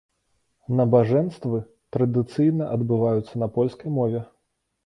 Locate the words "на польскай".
3.45-3.89